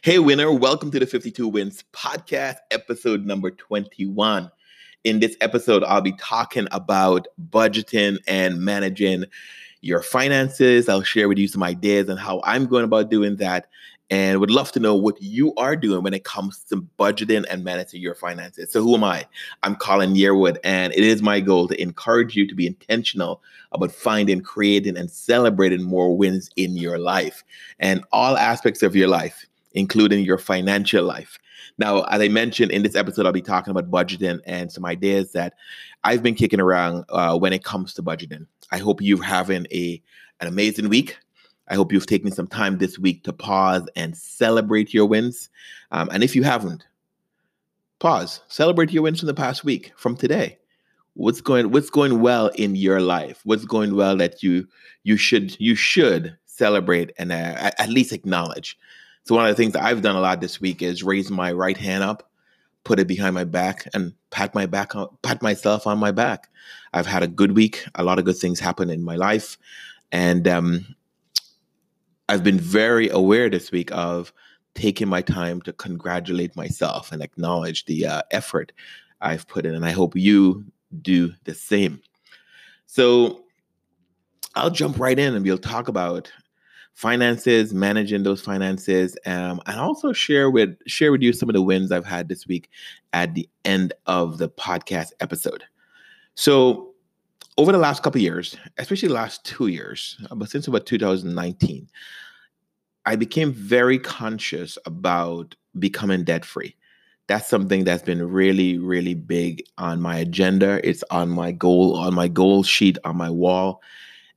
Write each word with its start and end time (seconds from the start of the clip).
Hey, 0.00 0.20
winner, 0.20 0.52
welcome 0.52 0.92
to 0.92 1.00
the 1.00 1.06
52 1.06 1.48
Wins 1.48 1.82
podcast, 1.92 2.58
episode 2.70 3.26
number 3.26 3.50
21. 3.50 4.48
In 5.02 5.18
this 5.18 5.36
episode, 5.40 5.82
I'll 5.82 6.00
be 6.00 6.12
talking 6.12 6.68
about 6.70 7.26
budgeting 7.50 8.18
and 8.28 8.60
managing 8.60 9.24
your 9.80 10.00
finances. 10.02 10.88
I'll 10.88 11.02
share 11.02 11.28
with 11.28 11.36
you 11.36 11.48
some 11.48 11.64
ideas 11.64 12.08
on 12.08 12.16
how 12.16 12.40
I'm 12.44 12.66
going 12.66 12.84
about 12.84 13.10
doing 13.10 13.36
that 13.36 13.66
and 14.08 14.38
would 14.38 14.52
love 14.52 14.70
to 14.72 14.80
know 14.80 14.94
what 14.94 15.20
you 15.20 15.52
are 15.56 15.74
doing 15.74 16.04
when 16.04 16.14
it 16.14 16.22
comes 16.22 16.60
to 16.70 16.86
budgeting 16.96 17.44
and 17.50 17.64
managing 17.64 18.00
your 18.00 18.14
finances. 18.14 18.70
So, 18.70 18.80
who 18.80 18.94
am 18.94 19.02
I? 19.02 19.26
I'm 19.64 19.74
Colin 19.74 20.14
Yearwood, 20.14 20.58
and 20.62 20.92
it 20.92 21.02
is 21.02 21.22
my 21.22 21.40
goal 21.40 21.66
to 21.66 21.82
encourage 21.82 22.36
you 22.36 22.46
to 22.46 22.54
be 22.54 22.68
intentional 22.68 23.42
about 23.72 23.90
finding, 23.90 24.42
creating, 24.42 24.96
and 24.96 25.10
celebrating 25.10 25.82
more 25.82 26.16
wins 26.16 26.50
in 26.54 26.76
your 26.76 26.98
life 26.98 27.42
and 27.80 28.04
all 28.12 28.36
aspects 28.36 28.84
of 28.84 28.94
your 28.94 29.08
life, 29.08 29.44
including 29.78 30.24
your 30.24 30.38
financial 30.38 31.04
life. 31.04 31.38
Now, 31.78 32.02
as 32.04 32.20
I 32.20 32.28
mentioned 32.28 32.72
in 32.72 32.82
this 32.82 32.96
episode, 32.96 33.26
I'll 33.26 33.32
be 33.32 33.40
talking 33.40 33.70
about 33.70 33.90
budgeting 33.90 34.40
and 34.44 34.72
some 34.72 34.84
ideas 34.84 35.32
that 35.32 35.54
I've 36.02 36.22
been 36.22 36.34
kicking 36.34 36.60
around 36.60 37.04
uh, 37.10 37.38
when 37.38 37.52
it 37.52 37.62
comes 37.62 37.94
to 37.94 38.02
budgeting. 38.02 38.46
I 38.72 38.78
hope 38.78 39.00
you're 39.00 39.22
having 39.22 39.66
a 39.72 40.02
an 40.40 40.48
amazing 40.48 40.88
week. 40.88 41.16
I 41.68 41.74
hope 41.74 41.92
you've 41.92 42.06
taken 42.06 42.32
some 42.32 42.46
time 42.46 42.78
this 42.78 42.98
week 42.98 43.24
to 43.24 43.32
pause 43.32 43.86
and 43.94 44.16
celebrate 44.16 44.94
your 44.94 45.06
wins. 45.06 45.50
Um, 45.90 46.08
and 46.12 46.24
if 46.24 46.34
you 46.34 46.42
haven't, 46.42 46.86
pause, 47.98 48.40
celebrate 48.48 48.92
your 48.92 49.02
wins 49.02 49.20
from 49.20 49.26
the 49.26 49.34
past 49.34 49.64
week, 49.64 49.92
from 49.96 50.16
today. 50.16 50.58
What's 51.14 51.40
going 51.40 51.70
What's 51.70 51.90
going 51.90 52.20
well 52.20 52.48
in 52.54 52.74
your 52.74 53.00
life? 53.00 53.40
What's 53.44 53.64
going 53.64 53.94
well 53.94 54.16
that 54.16 54.42
you 54.42 54.66
you 55.04 55.16
should 55.16 55.58
you 55.60 55.76
should 55.76 56.36
celebrate 56.46 57.12
and 57.18 57.30
uh, 57.30 57.70
at 57.78 57.88
least 57.88 58.12
acknowledge. 58.12 58.76
So 59.28 59.34
one 59.34 59.44
of 59.44 59.54
the 59.54 59.62
things 59.62 59.74
that 59.74 59.84
I've 59.84 60.00
done 60.00 60.16
a 60.16 60.22
lot 60.22 60.40
this 60.40 60.58
week 60.58 60.80
is 60.80 61.02
raise 61.02 61.30
my 61.30 61.52
right 61.52 61.76
hand 61.76 62.02
up, 62.02 62.30
put 62.84 62.98
it 62.98 63.06
behind 63.06 63.34
my 63.34 63.44
back, 63.44 63.86
and 63.92 64.14
pat 64.30 64.54
my 64.54 64.64
back 64.64 64.96
on, 64.96 65.06
pat 65.20 65.42
myself 65.42 65.86
on 65.86 65.98
my 65.98 66.12
back. 66.12 66.48
I've 66.94 67.04
had 67.04 67.22
a 67.22 67.28
good 67.28 67.54
week. 67.54 67.84
A 67.96 68.02
lot 68.02 68.18
of 68.18 68.24
good 68.24 68.38
things 68.38 68.58
happen 68.58 68.88
in 68.88 69.02
my 69.02 69.16
life, 69.16 69.58
and 70.12 70.48
um, 70.48 70.96
I've 72.30 72.42
been 72.42 72.58
very 72.58 73.10
aware 73.10 73.50
this 73.50 73.70
week 73.70 73.90
of 73.92 74.32
taking 74.74 75.08
my 75.08 75.20
time 75.20 75.60
to 75.60 75.74
congratulate 75.74 76.56
myself 76.56 77.12
and 77.12 77.22
acknowledge 77.22 77.84
the 77.84 78.06
uh, 78.06 78.22
effort 78.30 78.72
I've 79.20 79.46
put 79.46 79.66
in. 79.66 79.74
And 79.74 79.84
I 79.84 79.90
hope 79.90 80.16
you 80.16 80.64
do 81.02 81.34
the 81.44 81.52
same. 81.52 82.00
So 82.86 83.44
I'll 84.54 84.70
jump 84.70 84.98
right 84.98 85.18
in 85.18 85.34
and 85.34 85.44
we'll 85.44 85.58
talk 85.58 85.88
about 85.88 86.32
finances, 86.98 87.72
managing 87.72 88.24
those 88.24 88.40
finances, 88.40 89.16
um, 89.24 89.60
and 89.66 89.78
also 89.78 90.12
share 90.12 90.50
with 90.50 90.76
share 90.88 91.12
with 91.12 91.22
you 91.22 91.32
some 91.32 91.48
of 91.48 91.54
the 91.54 91.62
wins 91.62 91.92
I've 91.92 92.04
had 92.04 92.28
this 92.28 92.44
week 92.44 92.68
at 93.12 93.36
the 93.36 93.48
end 93.64 93.92
of 94.06 94.38
the 94.38 94.48
podcast 94.48 95.12
episode. 95.20 95.62
So 96.34 96.92
over 97.56 97.70
the 97.70 97.78
last 97.78 98.02
couple 98.02 98.20
years, 98.20 98.56
especially 98.78 99.06
the 99.06 99.14
last 99.14 99.44
two 99.44 99.68
years, 99.68 100.20
uh, 100.28 100.34
but 100.34 100.50
since 100.50 100.66
about 100.66 100.86
2019, 100.86 101.88
I 103.06 103.14
became 103.14 103.52
very 103.52 104.00
conscious 104.00 104.76
about 104.84 105.54
becoming 105.78 106.24
debt 106.24 106.44
free. 106.44 106.74
That's 107.28 107.46
something 107.46 107.84
that's 107.84 108.02
been 108.02 108.28
really, 108.28 108.76
really 108.76 109.14
big 109.14 109.62
on 109.78 110.00
my 110.00 110.18
agenda. 110.18 110.80
It's 110.82 111.04
on 111.12 111.28
my 111.28 111.52
goal, 111.52 111.96
on 111.96 112.12
my 112.12 112.26
goal 112.26 112.64
sheet, 112.64 112.98
on 113.04 113.16
my 113.16 113.30
wall. 113.30 113.82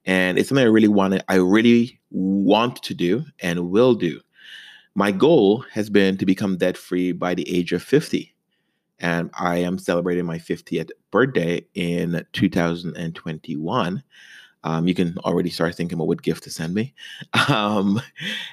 And 0.06 0.38
it's 0.38 0.50
something 0.50 0.66
I 0.66 0.70
really 0.70 0.88
want 0.88 1.22
I 1.28 1.36
really 1.36 2.00
want 2.10 2.82
to 2.84 2.94
do 2.94 3.24
and 3.40 3.70
will 3.70 3.94
do. 3.94 4.20
My 4.96 5.12
goal 5.12 5.64
has 5.72 5.90
been 5.90 6.18
to 6.18 6.26
become 6.26 6.58
debt 6.58 6.76
free 6.78 7.12
by 7.12 7.34
the 7.34 7.50
age 7.56 7.72
of 7.72 7.82
50 7.82 8.34
and 9.02 9.32
I 9.34 9.58
am 9.58 9.78
celebrating 9.78 10.26
my 10.26 10.38
50th 10.38 10.92
birthday 11.10 11.66
in 11.74 12.24
2021. 12.34 14.04
Um, 14.64 14.88
you 14.88 14.94
can 14.94 15.17
already 15.26 15.50
start 15.50 15.73
thinking 15.73 15.95
about 15.95 16.08
what 16.08 16.22
gift 16.22 16.44
to 16.44 16.52
send 16.52 16.73
me. 16.73 16.94
Um, 17.50 18.00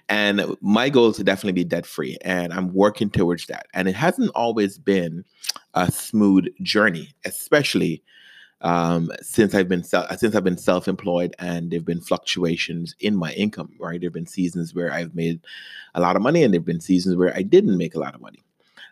and 0.09 0.57
my 0.61 0.89
goal 0.89 1.11
is 1.11 1.17
to 1.19 1.25
definitely 1.25 1.53
be 1.53 1.65
debt 1.65 1.85
free, 1.87 2.17
and 2.23 2.53
I'm 2.53 2.73
working 2.73 3.11
towards 3.11 3.47
that. 3.47 3.67
And 3.75 3.87
it 3.87 3.95
hasn't 3.95 4.31
always 4.35 4.79
been 4.79 5.25
a 5.75 5.93
smooth 5.93 6.47
journey, 6.63 7.11
especially 7.25 8.03
um, 8.61 9.11
since 9.21 9.55
I've 9.55 9.69
been 9.69 9.85
since 9.85 10.35
I've 10.35 10.45
been 10.45 10.59
self 10.59 10.89
employed, 10.89 11.35
and 11.39 11.71
there've 11.71 11.85
been 11.85 12.01
fluctuations 12.01 12.95
in 13.01 13.17
my 13.17 13.33
income. 13.33 13.73
Right, 13.79 14.01
there've 14.01 14.13
been 14.13 14.27
seasons 14.27 14.75
where 14.75 14.93
I've 14.93 15.15
made 15.15 15.41
a 15.95 16.01
lot 16.01 16.17
of 16.17 16.23
money, 16.23 16.43
and 16.43 16.53
there've 16.53 16.65
been 16.65 16.81
seasons 16.81 17.17
where 17.17 17.35
I 17.35 17.43
didn't 17.43 17.79
make 17.79 17.95
a 17.95 18.01
lot 18.01 18.15
of 18.15 18.21
money 18.21 18.41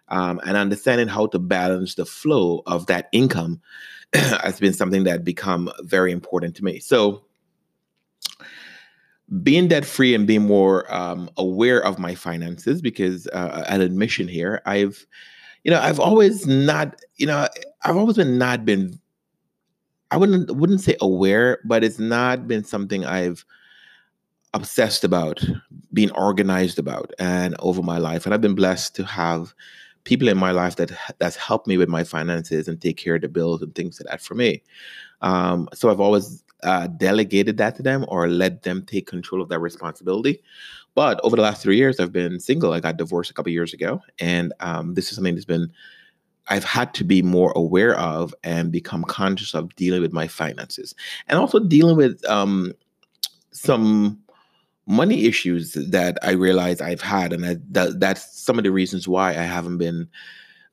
um, 0.09 0.41
and 0.45 0.57
understanding 0.57 1.09
how 1.09 1.27
to 1.27 1.39
balance 1.39 1.95
the 1.95 2.07
flow 2.07 2.63
of 2.67 2.87
that 2.87 3.09
income 3.13 3.61
has 4.15 4.61
been 4.61 4.73
something 4.73 5.05
that 5.05 5.25
become 5.25 5.71
very 5.81 6.13
important 6.13 6.55
to 6.57 6.65
me. 6.65 6.79
So 6.79 7.25
being 9.43 9.69
debt 9.69 9.85
free 9.85 10.15
and 10.15 10.27
being 10.27 10.47
more 10.47 10.93
um, 10.95 11.29
aware 11.37 11.83
of 11.83 11.99
my 11.99 12.15
finances 12.15 12.81
because 12.81 13.27
uh, 13.29 13.65
an 13.67 13.81
admission 13.81 14.29
here 14.29 14.63
i've 14.67 15.05
you 15.65 15.71
know 15.73 15.81
i've 15.81 15.99
always 15.99 16.47
not 16.47 16.95
you 17.17 17.27
know 17.27 17.49
i've 17.83 17.97
always 17.97 18.17
been 18.17 18.39
not 18.39 18.65
been 18.65 18.97
i 20.11 20.17
wouldn't 20.17 20.51
wouldn't 20.57 20.81
say 20.81 20.97
aware 21.01 21.59
but 21.65 21.85
it's 21.85 21.99
not 21.99 22.47
been 22.47 22.65
something 22.65 23.05
i've 23.05 23.45
obsessed 24.55 25.05
about 25.05 25.45
being 25.93 26.11
organized 26.13 26.79
about 26.79 27.13
and 27.19 27.55
over 27.59 27.83
my 27.83 27.99
life 27.99 28.25
and 28.25 28.35
i've 28.35 28.41
been 28.41 28.55
blessed 28.55 28.95
to 28.95 29.05
have 29.05 29.55
people 30.07 30.29
in 30.29 30.39
my 30.39 30.53
life 30.53 30.77
that 30.77 30.93
that's 31.19 31.37
helped 31.37 31.67
me 31.67 31.77
with 31.77 31.89
my 31.89 32.05
finances 32.05 32.69
and 32.69 32.81
take 32.81 32.97
care 32.97 33.17
of 33.17 33.21
the 33.21 33.29
bills 33.29 33.61
and 33.61 33.75
things 33.75 34.01
like 34.01 34.09
that 34.09 34.23
for 34.23 34.35
me. 34.35 34.63
Um, 35.21 35.69
so 35.75 35.91
I've 35.91 36.01
always 36.01 36.43
uh, 36.63 36.87
delegated 36.87 37.59
that 37.59 37.77
to 37.77 37.83
them 37.83 38.07
or 38.09 38.29
let 38.29 38.63
them 38.63 38.85
take 38.87 39.07
control 39.07 39.43
of 39.43 39.51
that 39.51 39.59
responsibility. 39.59 40.41
But 40.95 41.21
over 41.23 41.37
the 41.37 41.43
last 41.43 41.63
three 41.63 41.77
years, 41.77 42.01
I've 42.01 42.13
been 42.13 42.41
single. 42.41 42.73
I 42.73 42.81
got 42.81 42.97
divorced 42.97 43.31
a 43.31 43.35
couple 43.35 43.53
years 43.53 43.75
ago, 43.75 44.01
and 44.19 44.55
um, 44.61 44.95
this 44.95 45.11
is 45.11 45.17
something 45.17 45.35
that's 45.35 45.45
been 45.45 45.71
I've 46.49 46.65
had 46.65 46.95
to 46.95 47.05
be 47.05 47.23
more 47.23 47.53
aware 47.57 47.99
of 47.99 48.35
and 48.45 48.71
become 48.71 49.05
conscious 49.05 49.55
of 49.55 49.75
dealing 49.77 50.03
with 50.03 50.13
my 50.13 50.29
finances, 50.29 50.95
and 51.29 51.39
also 51.39 51.59
dealing 51.59 51.97
with 51.97 52.25
um, 52.27 52.73
some 53.51 54.19
money 54.87 55.25
issues 55.25 55.73
that 55.73 56.17
I 56.23 56.31
realize 56.33 56.81
I've 56.81 57.01
had, 57.01 57.33
and 57.33 57.45
I, 57.45 57.57
that, 57.71 57.99
that's 57.99 58.41
some 58.41 58.59
of 58.59 58.65
the 58.65 58.71
reasons 58.71 59.09
why 59.09 59.31
I 59.31 59.43
haven't 59.43 59.79
been 59.79 60.09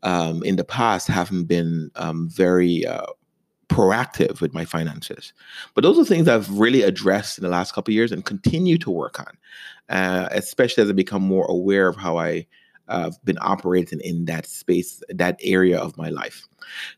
um, 0.03 0.43
in 0.43 0.57
the 0.57 0.63
past 0.63 1.07
haven't 1.07 1.45
been 1.45 1.89
um, 1.95 2.29
very 2.29 2.85
uh, 2.85 3.05
proactive 3.69 4.41
with 4.41 4.53
my 4.53 4.65
finances. 4.65 5.33
But 5.73 5.81
those 5.81 5.97
are 5.97 6.05
things 6.05 6.27
I've 6.27 6.59
really 6.59 6.83
addressed 6.83 7.37
in 7.37 7.43
the 7.43 7.49
last 7.49 7.73
couple 7.73 7.93
years 7.93 8.11
and 8.11 8.23
continue 8.23 8.77
to 8.79 8.91
work 8.91 9.19
on, 9.19 9.37
uh, 9.89 10.27
especially 10.31 10.83
as 10.83 10.89
I 10.89 10.93
become 10.93 11.23
more 11.23 11.45
aware 11.45 11.87
of 11.87 11.95
how 11.95 12.17
I. 12.17 12.45
have 12.87 13.23
been 13.23 13.37
operating 13.41 13.99
in 14.01 14.25
that 14.25 14.45
space, 14.45 15.01
that 15.09 15.39
area 15.41 15.79
of 15.79 15.97
my 15.97 16.09
life. 16.09 16.47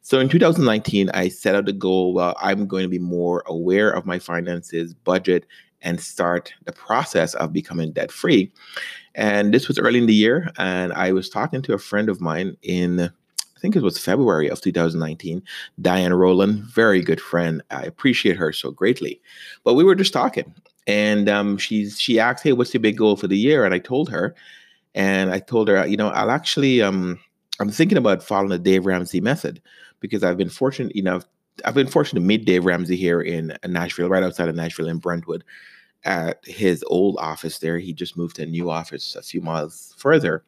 So 0.01 0.19
in 0.19 0.29
2019, 0.29 1.09
I 1.13 1.29
set 1.29 1.55
out 1.55 1.65
the 1.65 1.73
goal. 1.73 2.13
Well, 2.13 2.35
I'm 2.39 2.67
going 2.67 2.83
to 2.83 2.89
be 2.89 2.99
more 2.99 3.43
aware 3.45 3.89
of 3.89 4.05
my 4.05 4.19
finances, 4.19 4.93
budget, 4.93 5.45
and 5.81 6.01
start 6.01 6.53
the 6.65 6.71
process 6.71 7.33
of 7.35 7.53
becoming 7.53 7.91
debt 7.91 8.11
free. 8.11 8.51
And 9.13 9.53
this 9.53 9.67
was 9.67 9.79
early 9.79 9.99
in 9.99 10.07
the 10.07 10.13
year, 10.13 10.51
and 10.57 10.91
I 10.93 11.13
was 11.13 11.29
talking 11.29 11.61
to 11.63 11.73
a 11.73 11.79
friend 11.79 12.09
of 12.09 12.19
mine 12.19 12.57
in 12.61 13.11
I 13.55 13.59
think 13.61 13.75
it 13.77 13.83
was 13.83 13.97
February 13.97 14.49
of 14.49 14.61
2019. 14.61 15.41
Diane 15.81 16.13
Rowland, 16.13 16.63
very 16.65 17.01
good 17.01 17.21
friend. 17.21 17.63
I 17.71 17.83
appreciate 17.83 18.35
her 18.35 18.51
so 18.51 18.69
greatly. 18.69 19.21
But 19.63 19.75
we 19.75 19.83
were 19.83 19.95
just 19.95 20.13
talking, 20.13 20.53
and 20.87 21.29
um, 21.29 21.57
she's 21.57 21.99
she 21.99 22.19
asked, 22.19 22.43
"Hey, 22.43 22.51
what's 22.51 22.73
your 22.73 22.81
big 22.81 22.97
goal 22.97 23.15
for 23.15 23.27
the 23.27 23.37
year?" 23.37 23.63
And 23.63 23.73
I 23.73 23.79
told 23.79 24.09
her, 24.09 24.35
and 24.95 25.29
I 25.29 25.39
told 25.39 25.67
her, 25.67 25.85
you 25.85 25.97
know, 25.97 26.07
I'll 26.09 26.31
actually 26.31 26.81
um, 26.81 27.19
I'm 27.59 27.69
thinking 27.69 27.97
about 27.97 28.23
following 28.23 28.49
the 28.49 28.57
Dave 28.57 28.85
Ramsey 28.85 29.21
method 29.21 29.61
because 29.99 30.23
I've 30.23 30.37
been 30.37 30.49
fortunate 30.49 30.93
enough. 30.93 31.25
I've 31.63 31.75
been 31.75 31.87
fortunate 31.87 32.21
to 32.21 32.25
meet 32.25 32.45
Dave 32.45 32.65
Ramsey 32.65 32.95
here 32.95 33.21
in 33.21 33.55
Nashville, 33.67 34.09
right 34.09 34.23
outside 34.23 34.49
of 34.49 34.55
Nashville 34.55 34.87
in 34.87 34.97
Brentwood 34.97 35.43
at 36.03 36.39
his 36.45 36.83
old 36.87 37.17
office 37.19 37.59
there. 37.59 37.77
He 37.77 37.93
just 37.93 38.17
moved 38.17 38.37
to 38.37 38.43
a 38.43 38.47
new 38.47 38.69
office 38.69 39.15
a 39.15 39.21
few 39.21 39.41
miles 39.41 39.93
further 39.97 40.43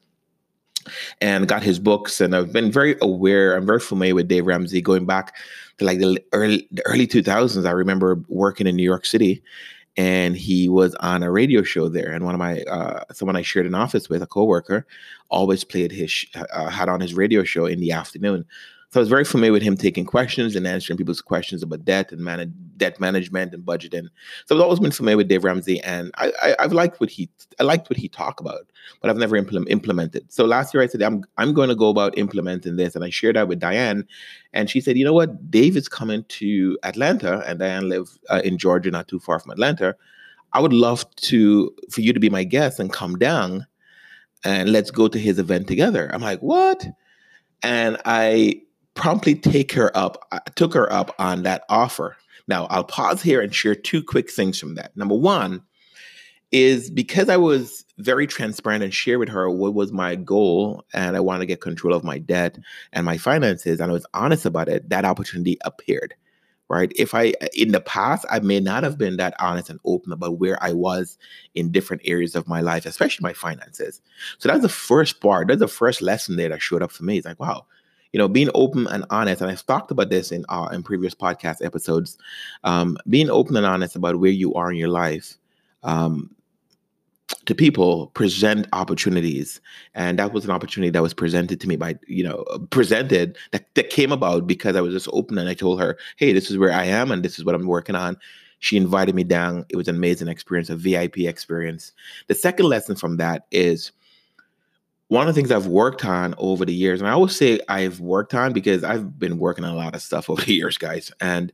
and 1.22 1.48
got 1.48 1.64
his 1.64 1.80
books. 1.80 2.22
And 2.22 2.36
I've 2.36 2.54
been 2.54 2.72
very 2.72 2.96
aware, 3.02 3.56
I'm 3.56 3.66
very 3.66 3.80
familiar 3.80 4.16
with 4.16 4.28
Dave 4.28 4.46
Ramsey 4.46 4.82
going 4.82 5.06
back 5.06 5.36
to 5.78 5.86
like 5.86 6.00
the 6.00 6.24
early, 6.34 6.68
the 6.72 6.86
early 6.86 7.08
2000s. 7.08 7.66
I 7.66 7.72
remember 7.72 8.22
working 8.28 8.68
in 8.68 8.76
New 8.76 8.84
York 8.84 9.06
City 9.06 9.42
and 9.98 10.38
he 10.38 10.70
was 10.70 10.94
on 10.96 11.24
a 11.24 11.32
radio 11.32 11.64
show 11.64 11.90
there. 11.90 12.12
And 12.12 12.24
one 12.24 12.36
of 12.36 12.40
my, 12.40 12.62
uh, 12.64 13.04
someone 13.12 13.36
I 13.36 13.42
shared 13.42 13.66
an 13.66 13.76
office 13.76 14.10
with, 14.10 14.22
a 14.22 14.28
coworker, 14.28 14.86
always 15.30 15.64
played 15.64 15.92
his, 15.92 16.26
uh, 16.36 16.70
had 16.70 16.88
on 16.88 17.02
his 17.02 17.16
radio 17.16 17.44
show 17.44 17.66
in 17.66 17.80
the 17.80 17.92
afternoon. 17.92 18.46
So 18.98 19.02
I 19.02 19.04
was 19.04 19.10
very 19.10 19.26
familiar 19.26 19.52
with 19.52 19.62
him 19.62 19.78
taking 19.78 20.06
questions 20.06 20.56
and 20.56 20.66
answering 20.66 20.98
people's 20.98 21.22
questions 21.22 21.62
about 21.62 21.86
debt 21.86 22.12
and 22.12 22.20
man- 22.20 22.52
debt 22.78 23.00
management 23.00 23.54
and 23.54 23.64
budgeting. 23.64 24.08
So 24.48 24.56
I've 24.56 24.62
always 24.64 24.80
been 24.80 24.90
familiar 24.90 25.18
with 25.18 25.28
Dave 25.28 25.44
Ramsey, 25.44 25.80
and 25.82 26.10
I, 26.16 26.56
have 26.58 26.74
liked 26.74 27.00
what 27.00 27.12
he 27.12 27.30
I 27.60 27.64
liked 27.64 27.92
what 27.92 27.98
he 27.98 28.10
talked 28.10 28.40
about, 28.40 28.66
but 29.00 29.12
I've 29.12 29.18
never 29.18 29.36
implement, 29.36 29.70
implemented. 29.70 30.34
So 30.34 30.46
last 30.46 30.74
year 30.74 30.82
I 30.82 30.88
said 30.88 31.04
I'm 31.04 31.24
I'm 31.38 31.54
going 31.54 31.70
to 31.70 31.76
go 31.76 31.90
about 31.90 32.18
implementing 32.18 32.78
this, 32.78 32.96
and 32.96 33.06
I 33.06 33.12
shared 33.12 33.36
that 33.36 33.48
with 33.48 33.60
Diane, 33.60 34.04
and 34.54 34.68
she 34.68 34.82
said, 34.82 34.98
you 34.98 35.06
know 35.06 35.14
what, 35.14 35.52
Dave 35.52 35.78
is 35.78 35.88
coming 35.88 36.24
to 36.30 36.76
Atlanta, 36.82 37.44
and 37.46 37.60
Diane 37.60 37.90
lives 37.90 38.18
uh, 38.32 38.42
in 38.44 38.58
Georgia, 38.58 38.90
not 38.90 39.08
too 39.08 39.20
far 39.20 39.38
from 39.38 39.52
Atlanta. 39.52 39.96
I 40.54 40.60
would 40.60 40.74
love 40.74 41.06
to 41.18 41.72
for 41.92 42.02
you 42.02 42.14
to 42.14 42.20
be 42.20 42.32
my 42.32 42.44
guest 42.44 42.80
and 42.80 42.92
come 42.92 43.20
down, 43.20 43.68
and 44.44 44.72
let's 44.72 44.90
go 44.90 45.08
to 45.08 45.20
his 45.20 45.38
event 45.38 45.68
together. 45.68 46.10
I'm 46.12 46.22
like, 46.24 46.40
what? 46.40 46.84
And 47.62 47.98
I 48.06 48.62
promptly 48.98 49.36
take 49.36 49.72
her 49.74 49.96
up, 49.96 50.28
uh, 50.32 50.40
took 50.56 50.74
her 50.74 50.92
up 50.92 51.16
on 51.20 51.44
that 51.44 51.64
offer. 51.70 52.18
Now, 52.48 52.66
I'll 52.66 52.84
pause 52.84 53.22
here 53.22 53.40
and 53.42 53.54
share 53.54 53.76
two 53.76 54.04
quick 54.04 54.30
things 54.30 54.60
from 54.60 54.76
that. 54.76 54.98
Number 54.98 55.16
one 55.16 55.62
is 56.52 56.90
because 56.90 57.30
I 57.30 57.38
was 57.38 57.86
very 57.98 58.26
transparent 58.26 58.84
and 58.84 58.94
share 58.94 59.20
with 59.20 59.30
her 59.30 59.50
what 59.50 59.74
was 59.74 59.92
my 59.92 60.16
goal 60.16 60.86
and 60.94 61.16
I 61.16 61.20
want 61.20 61.42
to 61.42 61.46
get 61.46 61.62
control 61.62 61.94
of 61.94 62.04
my 62.04 62.18
debt 62.18 62.58
and 62.92 63.06
my 63.06 63.18
finances, 63.18 63.80
and 63.80 63.92
I 63.92 63.94
was 63.94 64.06
honest 64.14 64.46
about 64.46 64.68
it, 64.68 64.90
that 64.90 65.06
opportunity 65.06 65.58
appeared. 65.64 66.16
Right. 66.70 66.92
If 66.98 67.16
I, 67.16 67.34
in 67.56 67.72
the 67.72 67.80
past, 67.80 68.26
I 68.30 68.40
may 68.40 68.60
not 68.60 68.84
have 68.84 68.98
been 68.98 69.16
that 69.18 69.36
honest 69.40 69.70
and 69.70 69.80
open 69.86 70.12
about 70.12 70.38
where 70.38 70.62
I 70.62 70.74
was 70.74 71.18
in 71.56 71.72
different 71.72 72.02
areas 72.04 72.36
of 72.36 72.46
my 72.46 72.60
life, 72.60 72.86
especially 72.86 73.24
my 73.24 73.32
finances. 73.32 74.02
So 74.38 74.50
that's 74.50 74.64
the 74.64 74.68
first 74.68 75.22
part. 75.22 75.48
That's 75.48 75.62
the 75.62 75.70
first 75.70 76.02
lesson 76.02 76.36
there 76.36 76.50
that 76.50 76.62
showed 76.62 76.84
up 76.84 76.92
for 76.92 77.06
me. 77.06 77.16
It's 77.18 77.26
like, 77.26 77.40
wow, 77.40 77.68
you 78.18 78.24
know, 78.24 78.28
being 78.28 78.50
open 78.56 78.88
and 78.88 79.06
honest, 79.12 79.44
and 79.44 79.52
I've 79.52 79.64
talked 79.68 79.92
about 79.92 80.10
this 80.10 80.32
in 80.32 80.44
uh, 80.50 80.70
in 80.72 80.82
previous 80.82 81.14
podcast 81.14 81.64
episodes. 81.64 82.18
Um, 82.64 82.98
being 83.08 83.30
open 83.30 83.56
and 83.56 83.64
honest 83.64 83.96
about 83.96 84.20
where 84.20 84.32
you 84.32 84.56
are 84.56 84.72
in 84.72 84.78
your 84.80 84.90
life 84.90 85.38
um, 85.84 86.36
to 87.46 87.54
people 87.54 88.08
present 88.16 88.68
opportunities, 88.74 89.62
and 89.94 90.18
that 90.18 90.34
was 90.34 90.46
an 90.46 90.50
opportunity 90.50 90.90
that 90.90 91.04
was 91.04 91.14
presented 91.14 91.62
to 91.62 91.68
me 91.68 91.76
by 91.76 91.96
you 92.08 92.24
know 92.24 92.44
presented 92.72 93.38
that 93.52 93.72
that 93.76 93.92
came 93.92 94.12
about 94.12 94.48
because 94.48 94.76
I 94.76 94.82
was 94.82 94.96
just 94.96 95.10
open 95.14 95.38
and 95.38 95.48
I 95.48 95.54
told 95.54 95.80
her, 95.80 95.96
hey, 96.16 96.34
this 96.34 96.50
is 96.50 96.58
where 96.58 96.74
I 96.74 96.86
am 96.86 97.12
and 97.12 97.22
this 97.22 97.38
is 97.38 97.46
what 97.46 97.54
I'm 97.54 97.68
working 97.68 97.94
on. 97.94 98.18
She 98.58 98.78
invited 98.78 99.14
me 99.14 99.26
down. 99.26 99.64
It 99.70 99.76
was 99.76 99.88
an 99.88 99.96
amazing 99.96 100.28
experience, 100.28 100.72
a 100.72 100.76
VIP 100.76 101.20
experience. 101.20 101.92
The 102.26 102.34
second 102.34 102.66
lesson 102.66 102.96
from 102.96 103.18
that 103.18 103.46
is 103.52 103.92
one 105.10 105.28
of 105.28 105.34
the 105.34 105.40
things 105.40 105.52
I've 105.52 105.68
worked 105.68 106.04
on 106.04 106.36
over 106.38 106.66
the 106.66 106.74
years, 106.74 107.00
and 107.00 107.08
I 107.08 107.14
always 107.14 107.36
say 107.36 107.60
I've 107.70 108.00
worked 108.00 108.34
on 108.34 108.52
because 108.52 108.84
I've 108.84 109.18
been 109.18 109.38
working 109.38 109.64
on 109.64 109.72
a 109.72 109.78
lot 109.78 109.96
of 109.96 110.02
stuff 110.02 110.30
over 110.30 110.42
the 110.42 110.54
years, 110.54 110.78
guys, 110.78 111.12
and 111.22 111.52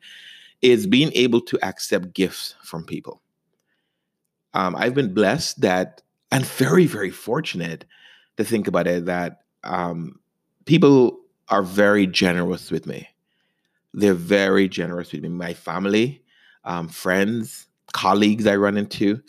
is 0.62 0.88
being 0.88 1.12
able 1.14 1.42
to 1.42 1.60
accept 1.64 2.14
gifts 2.14 2.56
from 2.64 2.86
people. 2.86 3.22
Um, 4.54 4.76
I've 4.76 4.94
been 4.94 5.14
blessed 5.14 5.62
that, 5.62 6.02
and 6.32 6.46
very, 6.46 6.86
very 6.86 7.10
fortunate 7.10 7.86
to 8.38 8.44
think 8.44 8.68
about 8.68 8.88
it, 8.88 9.06
that 9.06 9.42
um, 9.64 10.20
people 10.66 11.20
are 11.50 11.64
very 11.64 12.08
generous 12.08 12.72
with 12.72 12.88
me. 12.88 13.08
They're 13.94 14.14
very 14.14 14.68
generous 14.68 15.12
with 15.12 15.22
me. 15.22 15.30
My 15.30 15.54
family, 15.54 16.24
um, 16.64 16.88
friends, 16.88 17.68
colleagues 17.92 18.48
I 18.48 18.56
run 18.56 18.78
into, 18.78 19.22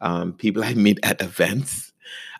um, 0.00 0.32
people 0.32 0.62
I 0.62 0.74
meet 0.74 1.00
at 1.02 1.20
events 1.20 1.91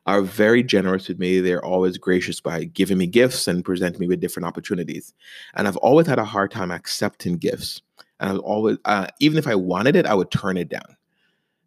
are 0.07 0.23
very 0.23 0.63
generous 0.63 1.09
with 1.09 1.19
me. 1.19 1.41
They're 1.41 1.65
always 1.65 1.97
gracious 1.97 2.41
by 2.41 2.65
giving 2.65 2.99
me 2.99 3.07
gifts 3.07 3.47
and 3.47 3.65
presenting 3.65 4.01
me 4.01 4.09
with 4.09 4.21
different 4.21 4.47
opportunities. 4.47 5.15
And 5.55 5.69
I've 5.69 5.77
always 5.77 6.07
had 6.07 6.19
a 6.19 6.25
hard 6.25 6.51
time 6.51 6.71
accepting 6.71 7.37
gifts. 7.37 7.83
And 8.19 8.31
I've 8.31 8.41
always, 8.41 8.79
uh, 8.85 9.07
even 9.21 9.39
if 9.39 9.47
I 9.47 9.55
wanted 9.55 9.95
it, 9.95 10.07
I 10.07 10.15
would 10.15 10.31
turn 10.31 10.57
it 10.57 10.69
down. 10.69 10.97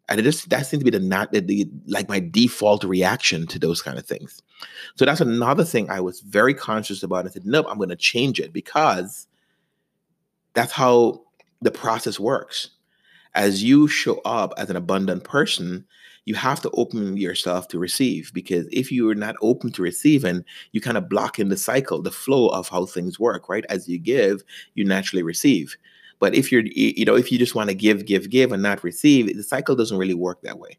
And 0.08 0.20
it 0.20 0.22
just 0.22 0.48
that 0.50 0.66
seems 0.66 0.82
to 0.82 0.90
be 0.90 0.96
the 0.96 1.02
not 1.02 1.32
the, 1.32 1.68
like 1.86 2.08
my 2.08 2.20
default 2.20 2.84
reaction 2.84 3.46
to 3.48 3.58
those 3.58 3.82
kind 3.82 3.98
of 3.98 4.06
things. 4.06 4.40
So 4.94 5.04
that's 5.04 5.20
another 5.20 5.64
thing 5.64 5.90
I 5.90 6.00
was 6.00 6.20
very 6.20 6.54
conscious 6.54 7.02
about. 7.02 7.26
I 7.26 7.30
said, 7.30 7.46
nope, 7.46 7.66
I'm 7.68 7.78
going 7.78 7.88
to 7.88 7.96
change 7.96 8.38
it 8.38 8.52
because 8.52 9.26
that's 10.54 10.72
how 10.72 11.22
the 11.60 11.70
process 11.72 12.20
works. 12.20 12.70
As 13.34 13.64
you 13.64 13.88
show 13.88 14.20
up 14.24 14.54
as 14.56 14.70
an 14.70 14.76
abundant 14.76 15.24
person, 15.24 15.84
you 16.26 16.34
have 16.34 16.60
to 16.60 16.70
open 16.72 17.16
yourself 17.16 17.68
to 17.68 17.78
receive 17.78 18.32
because 18.34 18.66
if 18.70 18.92
you 18.92 19.08
are 19.08 19.14
not 19.14 19.36
open 19.40 19.70
to 19.72 19.82
receiving, 19.82 20.44
you 20.72 20.80
kind 20.80 20.98
of 20.98 21.08
block 21.08 21.38
in 21.38 21.48
the 21.48 21.56
cycle, 21.56 22.02
the 22.02 22.10
flow 22.10 22.48
of 22.48 22.68
how 22.68 22.84
things 22.84 23.18
work, 23.18 23.48
right? 23.48 23.64
As 23.70 23.88
you 23.88 23.98
give, 23.98 24.42
you 24.74 24.84
naturally 24.84 25.22
receive. 25.22 25.76
But 26.18 26.34
if 26.34 26.50
you're, 26.50 26.64
you 26.64 27.04
know, 27.04 27.14
if 27.14 27.30
you 27.30 27.38
just 27.38 27.54
want 27.54 27.70
to 27.70 27.74
give, 27.74 28.06
give, 28.06 28.28
give 28.28 28.52
and 28.52 28.62
not 28.62 28.82
receive, 28.82 29.34
the 29.34 29.42
cycle 29.42 29.76
doesn't 29.76 29.98
really 29.98 30.14
work 30.14 30.42
that 30.42 30.58
way. 30.58 30.76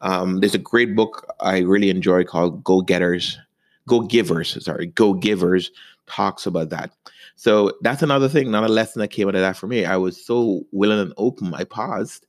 Um, 0.00 0.40
there's 0.40 0.54
a 0.54 0.58
great 0.58 0.96
book 0.96 1.26
I 1.40 1.58
really 1.60 1.90
enjoy 1.90 2.24
called 2.24 2.64
Go 2.64 2.80
Getters, 2.80 3.38
Go 3.86 4.00
Givers, 4.00 4.62
sorry, 4.64 4.86
Go 4.86 5.12
Givers 5.12 5.70
talks 6.06 6.46
about 6.46 6.70
that. 6.70 6.90
So 7.34 7.72
that's 7.82 8.02
another 8.02 8.28
thing, 8.28 8.50
not 8.50 8.64
a 8.64 8.68
lesson 8.68 9.00
that 9.00 9.08
came 9.08 9.28
out 9.28 9.34
of 9.34 9.42
that 9.42 9.56
for 9.56 9.66
me. 9.66 9.84
I 9.84 9.96
was 9.96 10.22
so 10.24 10.62
willing 10.72 11.00
and 11.00 11.12
open, 11.18 11.52
I 11.52 11.64
paused 11.64 12.25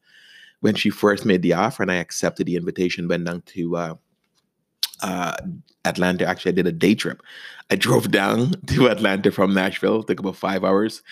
when 0.62 0.76
she 0.76 0.90
first 0.90 1.26
made 1.26 1.42
the 1.42 1.54
offer 1.54 1.84
and 1.84 1.92
I 1.92 1.96
accepted 1.96 2.48
the 2.48 2.56
invitation, 2.56 3.08
went 3.08 3.26
down 3.26 3.42
to 3.48 3.76
uh, 3.76 3.96
uh, 5.02 5.36
Atlanta. 5.86 6.26
Actually, 6.26 6.54
I 6.54 6.56
did 6.56 6.68
a 6.68 6.72
day 6.72 6.96
trip. 6.96 7.22
I 7.70 7.76
drove 7.78 8.12
down 8.12 8.54
to 8.68 8.90
Atlanta 8.90 9.32
from 9.32 9.54
Nashville, 9.54 10.04
took 10.04 10.20
about 10.20 10.36
five 10.36 10.64
hours. 10.64 11.04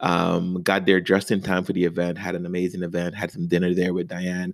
Um, 0.00 0.62
got 0.62 0.84
there 0.86 1.00
just 1.00 1.30
in 1.30 1.42
time 1.42 1.62
for 1.62 1.72
the 1.72 1.84
event, 1.84 2.18
had 2.18 2.34
an 2.34 2.44
amazing 2.44 2.82
event, 2.82 3.14
had 3.14 3.30
some 3.30 3.46
dinner 3.46 3.72
there 3.72 3.94
with 3.94 4.08
Diane, 4.08 4.52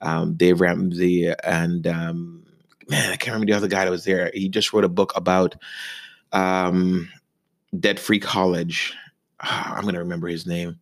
um, 0.00 0.34
Dave 0.34 0.60
Ramsey, 0.60 1.32
and 1.42 1.84
um, 1.88 2.44
man, 2.88 3.10
I 3.10 3.16
can't 3.16 3.34
remember 3.34 3.46
the 3.46 3.56
other 3.56 3.66
guy 3.66 3.84
that 3.84 3.90
was 3.90 4.04
there. 4.04 4.30
He 4.32 4.48
just 4.48 4.72
wrote 4.72 4.84
a 4.84 4.88
book 4.88 5.12
about 5.16 5.56
um, 6.32 7.10
debt 7.78 7.98
free 7.98 8.20
college. 8.20 8.94
I'm 9.40 9.82
going 9.82 9.94
to 9.94 10.00
remember 10.00 10.28
his 10.28 10.46
name 10.46 10.78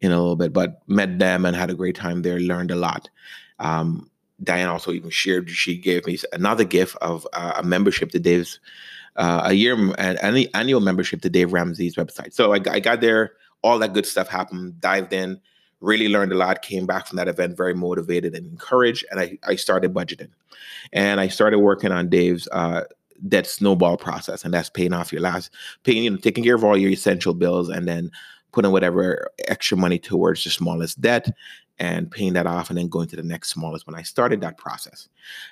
in 0.00 0.12
a 0.12 0.18
little 0.18 0.36
bit, 0.36 0.52
but 0.52 0.82
met 0.86 1.18
them 1.18 1.44
and 1.44 1.56
had 1.56 1.70
a 1.70 1.74
great 1.74 1.96
time 1.96 2.22
there, 2.22 2.38
learned 2.38 2.70
a 2.70 2.76
lot. 2.76 3.08
Um, 3.58 4.10
Diane 4.42 4.68
also 4.68 4.92
even 4.92 5.10
shared, 5.10 5.48
she 5.48 5.78
gave 5.78 6.06
me 6.06 6.18
another 6.32 6.64
gift 6.64 6.96
of 7.00 7.26
uh, 7.32 7.54
a 7.56 7.62
membership 7.62 8.10
to 8.10 8.18
Dave's, 8.18 8.60
uh, 9.16 9.42
a 9.44 9.54
year, 9.54 9.74
an 9.98 10.46
annual 10.52 10.80
membership 10.80 11.22
to 11.22 11.30
Dave 11.30 11.52
Ramsey's 11.52 11.96
website. 11.96 12.34
So 12.34 12.52
I, 12.52 12.60
I 12.70 12.80
got 12.80 13.00
there, 13.00 13.32
all 13.62 13.78
that 13.78 13.94
good 13.94 14.04
stuff 14.04 14.28
happened, 14.28 14.78
dived 14.80 15.12
in, 15.14 15.40
really 15.80 16.08
learned 16.08 16.32
a 16.32 16.36
lot, 16.36 16.62
came 16.62 16.86
back 16.86 17.06
from 17.06 17.16
that 17.16 17.28
event 17.28 17.56
very 17.56 17.74
motivated 17.74 18.34
and 18.34 18.46
encouraged, 18.46 19.06
and 19.10 19.20
I, 19.20 19.38
I 19.46 19.56
started 19.56 19.94
budgeting. 19.94 20.30
And 20.92 21.20
I 21.20 21.28
started 21.28 21.60
working 21.60 21.92
on 21.92 22.08
Dave's 22.10 22.46
uh, 22.52 22.84
debt 23.28 23.46
snowball 23.46 23.96
process, 23.96 24.44
and 24.44 24.52
that's 24.52 24.68
paying 24.68 24.92
off 24.92 25.12
your 25.12 25.22
last, 25.22 25.50
paying, 25.84 26.04
you 26.04 26.10
know, 26.10 26.16
taking 26.18 26.44
care 26.44 26.54
of 26.54 26.64
all 26.64 26.76
your 26.76 26.90
essential 26.90 27.34
bills, 27.34 27.70
and 27.70 27.88
then 27.88 28.10
putting 28.56 28.72
whatever 28.72 29.30
extra 29.48 29.76
money 29.76 29.98
towards 29.98 30.42
the 30.42 30.48
smallest 30.48 30.98
debt 30.98 31.28
and 31.78 32.10
paying 32.10 32.32
that 32.32 32.46
off 32.46 32.70
and 32.70 32.78
then 32.78 32.88
going 32.88 33.06
to 33.06 33.14
the 33.14 33.22
next 33.22 33.50
smallest 33.50 33.86
when 33.86 33.94
I 33.94 34.00
started 34.00 34.40
that 34.40 34.56
process. 34.56 35.10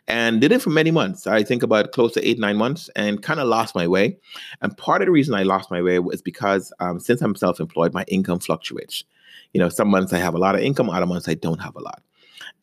And 0.09 0.41
did 0.41 0.53
it 0.53 0.63
for 0.63 0.71
many 0.71 0.91
months. 0.91 1.27
I 1.27 1.43
think 1.43 1.63
about 1.63 1.93
close 1.93 2.15
to 2.15 2.27
eight, 2.27 2.39
nine 2.39 2.57
months 2.57 2.89
and 2.97 3.23
kind 3.23 3.41
of 3.41 3.47
lost 3.47 3.75
my 3.75 3.87
way. 3.87 4.17
And 4.63 4.75
part 4.79 5.03
of 5.03 5.07
the 5.07 5.13
reason 5.13 5.35
I 5.35 5.43
lost 5.43 5.71
my 5.71 5.83
way 5.83 5.99
was 5.99 6.23
because 6.23 6.73
um, 6.81 6.99
since 6.99 7.21
I'm 7.21 7.35
self 7.35 7.61
employed, 7.61 7.93
my 7.93 8.05
income 8.09 8.39
fluctuates. 8.39 9.05
You 9.53 9.61
know, 9.61 9.69
some 9.69 9.89
months 9.89 10.15
I 10.15 10.19
have 10.19 10.35
a 10.35 10.39
lot 10.39 10.55
of 10.55 10.63
income, 10.63 10.89
other 10.89 11.05
months 11.05 11.29
I 11.29 11.35
don't 11.35 11.61
have 11.61 11.77
a 11.77 11.83
lot. 11.83 12.03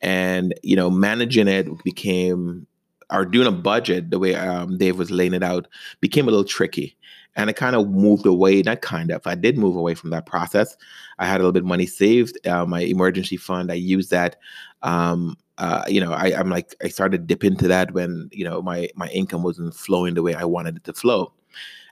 And, 0.00 0.54
you 0.64 0.74
know, 0.74 0.90
managing 0.90 1.46
it 1.46 1.84
became, 1.84 2.66
or 3.12 3.24
doing 3.24 3.46
a 3.46 3.52
budget 3.52 4.10
the 4.10 4.18
way 4.18 4.34
um, 4.34 4.78
Dave 4.78 4.98
was 4.98 5.10
laying 5.10 5.34
it 5.34 5.42
out 5.42 5.68
became 6.00 6.26
a 6.26 6.30
little 6.30 6.44
tricky 6.44 6.96
and 7.34 7.48
I 7.48 7.52
kind 7.52 7.76
of 7.76 7.88
moved 7.88 8.26
away. 8.26 8.62
Not 8.62 8.82
kind 8.82 9.10
of, 9.10 9.26
I 9.26 9.34
did 9.34 9.58
move 9.58 9.76
away 9.76 9.94
from 9.94 10.10
that 10.10 10.26
process. 10.26 10.76
I 11.18 11.26
had 11.26 11.36
a 11.36 11.38
little 11.38 11.52
bit 11.52 11.62
of 11.62 11.68
money 11.68 11.86
saved, 11.86 12.46
uh, 12.46 12.66
my 12.66 12.80
emergency 12.80 13.36
fund. 13.36 13.70
I 13.70 13.76
used 13.76 14.10
that. 14.10 14.36
Um, 14.82 15.36
uh, 15.58 15.84
you 15.86 16.00
know, 16.00 16.12
I, 16.12 16.38
am 16.38 16.50
like 16.50 16.74
I 16.82 16.88
started 16.88 17.26
dip 17.26 17.44
into 17.44 17.68
that 17.68 17.92
when 17.92 18.28
you 18.32 18.44
know 18.44 18.62
my 18.62 18.88
my 18.96 19.08
income 19.08 19.42
wasn't 19.42 19.74
flowing 19.74 20.14
the 20.14 20.22
way 20.22 20.34
I 20.34 20.44
wanted 20.44 20.76
it 20.76 20.84
to 20.84 20.92
flow, 20.92 21.32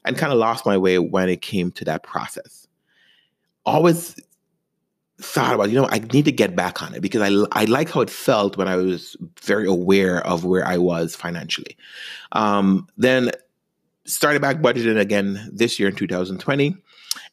and 0.05 0.19
kind 0.19 0.33
of 0.33 0.39
lost 0.39 0.67
my 0.67 0.77
way 0.77 0.99
when 0.99 1.29
it 1.29 1.43
came 1.43 1.71
to 1.73 1.85
that 1.85 2.03
process. 2.03 2.67
Always 3.67 4.17
thought 5.21 5.55
about, 5.55 5.71
you 5.71 5.81
know, 5.81 5.89
I 5.91 5.99
need 5.99 6.25
to 6.25 6.33
get 6.33 6.57
back 6.57 6.83
on 6.83 6.95
it 6.95 7.01
because 7.01 7.23
I, 7.23 7.61
I 7.61 7.65
like 7.65 7.91
how 7.91 8.01
it 8.01 8.11
felt 8.11 8.57
when 8.57 8.69
I 8.69 8.77
was 8.77 9.17
very 9.43 9.67
aware 9.67 10.27
of 10.27 10.45
where 10.45 10.67
I 10.67 10.79
was 10.79 11.15
financially. 11.15 11.77
Um, 12.33 12.89
then 12.97 13.31
started 14.05 14.43
back 14.43 14.57
budgeting 14.59 14.99
again 14.99 15.49
this 15.53 15.79
year 15.79 15.89
in 15.89 15.95
2020 15.95 16.77